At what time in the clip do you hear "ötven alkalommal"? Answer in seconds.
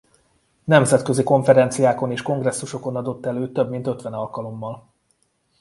3.87-4.91